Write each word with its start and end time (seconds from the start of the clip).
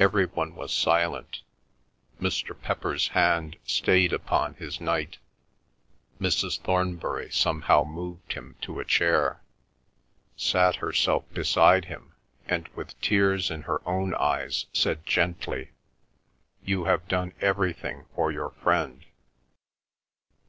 Every 0.00 0.26
one 0.26 0.56
was 0.56 0.72
silent. 0.72 1.42
Mr. 2.20 2.60
Pepper's 2.60 3.06
hand 3.10 3.56
stayed 3.64 4.12
upon 4.12 4.54
his 4.54 4.80
Knight. 4.80 5.18
Mrs. 6.20 6.58
Thornbury 6.58 7.30
somehow 7.30 7.84
moved 7.84 8.32
him 8.32 8.56
to 8.62 8.80
a 8.80 8.84
chair, 8.84 9.40
sat 10.36 10.74
herself 10.82 11.24
beside 11.32 11.84
him, 11.84 12.16
and 12.48 12.66
with 12.74 13.00
tears 13.00 13.48
in 13.48 13.62
her 13.62 13.80
own 13.88 14.12
eyes 14.16 14.66
said 14.72 15.06
gently, 15.06 15.70
"You 16.64 16.86
have 16.86 17.06
done 17.06 17.32
everything 17.40 18.06
for 18.16 18.32
your 18.32 18.50
friend." 18.50 19.04